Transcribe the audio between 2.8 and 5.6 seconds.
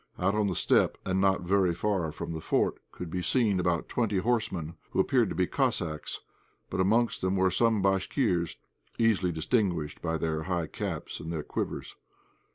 could be seen about twenty horsemen, who appeared to be